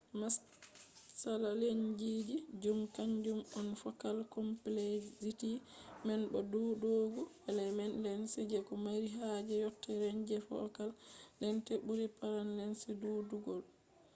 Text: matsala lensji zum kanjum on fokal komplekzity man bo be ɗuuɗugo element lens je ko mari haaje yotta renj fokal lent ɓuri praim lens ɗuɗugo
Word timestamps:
matsala 0.19 1.49
lensji 1.61 2.35
zum 2.61 2.79
kanjum 2.95 3.39
on 3.59 3.67
fokal 3.81 4.17
komplekzity 4.35 5.51
man 6.05 6.21
bo 6.31 6.39
be 6.49 6.55
ɗuuɗugo 6.81 7.23
element 7.49 7.93
lens 8.05 8.31
je 8.49 8.57
ko 8.67 8.73
mari 8.85 9.07
haaje 9.19 9.53
yotta 9.63 9.89
renj 10.01 10.29
fokal 10.47 10.89
lent 11.41 11.65
ɓuri 11.85 12.05
praim 12.17 12.49
lens 12.59 12.79
ɗuɗugo 13.01 13.53